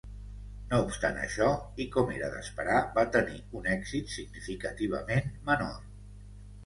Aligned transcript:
No 0.69 0.77
obstant 0.85 1.19
això 1.25 1.49
i 1.85 1.85
com 1.95 2.09
era 2.15 2.31
d'esperar, 2.35 2.79
va 2.97 3.05
tenir 3.17 3.37
un 3.61 3.69
èxit 3.77 4.11
significativament 4.17 5.31
menor. 5.51 5.81